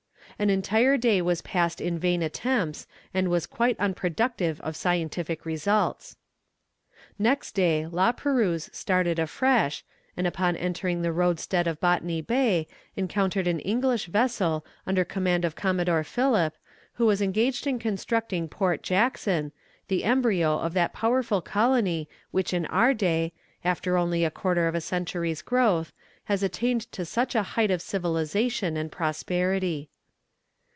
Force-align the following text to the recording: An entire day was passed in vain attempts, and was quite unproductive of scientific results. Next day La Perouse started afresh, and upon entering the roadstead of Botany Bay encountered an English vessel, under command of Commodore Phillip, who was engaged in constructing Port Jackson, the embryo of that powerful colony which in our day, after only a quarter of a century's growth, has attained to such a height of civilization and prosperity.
An 0.39 0.49
entire 0.49 0.97
day 0.97 1.21
was 1.21 1.43
passed 1.43 1.79
in 1.79 1.99
vain 1.99 2.23
attempts, 2.23 2.87
and 3.13 3.29
was 3.29 3.45
quite 3.45 3.79
unproductive 3.79 4.59
of 4.61 4.75
scientific 4.75 5.45
results. 5.45 6.17
Next 7.19 7.51
day 7.51 7.85
La 7.85 8.11
Perouse 8.11 8.67
started 8.73 9.19
afresh, 9.19 9.83
and 10.17 10.25
upon 10.25 10.55
entering 10.55 11.03
the 11.03 11.11
roadstead 11.11 11.67
of 11.67 11.79
Botany 11.79 12.21
Bay 12.21 12.67
encountered 12.95 13.45
an 13.45 13.59
English 13.59 14.07
vessel, 14.07 14.65
under 14.87 15.05
command 15.05 15.45
of 15.45 15.55
Commodore 15.55 16.03
Phillip, 16.03 16.55
who 16.93 17.05
was 17.05 17.21
engaged 17.21 17.67
in 17.67 17.77
constructing 17.77 18.47
Port 18.49 18.81
Jackson, 18.81 19.51
the 19.89 20.03
embryo 20.03 20.57
of 20.57 20.73
that 20.73 20.91
powerful 20.91 21.41
colony 21.43 22.09
which 22.31 22.51
in 22.51 22.65
our 22.65 22.95
day, 22.95 23.31
after 23.63 23.95
only 23.95 24.25
a 24.25 24.31
quarter 24.31 24.67
of 24.67 24.73
a 24.73 24.81
century's 24.81 25.43
growth, 25.43 25.93
has 26.23 26.41
attained 26.41 26.91
to 26.91 27.05
such 27.05 27.35
a 27.35 27.43
height 27.43 27.69
of 27.69 27.79
civilization 27.79 28.75
and 28.75 28.91
prosperity. 28.91 29.87